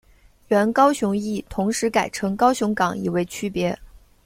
[0.47, 3.77] 原高雄驿同时改称高雄港以为区别。